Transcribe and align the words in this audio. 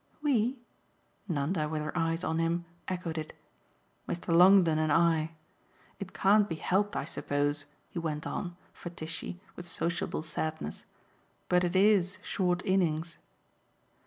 "'We'?" 0.23 0.57
Nanda, 1.27 1.69
with 1.69 1.83
her 1.83 1.95
eyes 1.95 2.23
on 2.23 2.39
him, 2.39 2.65
echoed 2.87 3.19
it. 3.19 3.33
"Mr. 4.09 4.35
Longdon 4.35 4.79
and 4.79 4.91
I. 4.91 5.35
It 5.99 6.11
can't 6.11 6.49
be 6.49 6.55
helped, 6.55 6.95
I 6.95 7.05
suppose," 7.05 7.65
he 7.91 7.99
went 7.99 8.25
on, 8.25 8.57
for 8.73 8.89
Tishy, 8.89 9.39
with 9.55 9.67
sociable 9.67 10.23
sadness, 10.23 10.85
"but 11.49 11.63
it 11.63 11.75
IS 11.75 12.17
short 12.23 12.65
innings." 12.65 13.19